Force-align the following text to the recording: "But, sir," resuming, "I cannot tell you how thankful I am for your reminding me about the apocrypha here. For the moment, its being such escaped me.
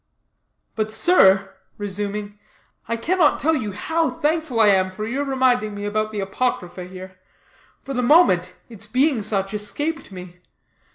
"But, 0.75 0.91
sir," 0.91 1.53
resuming, 1.77 2.39
"I 2.87 2.97
cannot 2.97 3.37
tell 3.37 3.53
you 3.55 3.71
how 3.71 4.09
thankful 4.09 4.59
I 4.59 4.69
am 4.69 4.89
for 4.89 5.05
your 5.05 5.23
reminding 5.23 5.75
me 5.75 5.85
about 5.85 6.11
the 6.11 6.21
apocrypha 6.21 6.85
here. 6.85 7.19
For 7.83 7.93
the 7.93 8.01
moment, 8.01 8.55
its 8.67 8.87
being 8.87 9.21
such 9.21 9.53
escaped 9.53 10.11
me. 10.11 10.37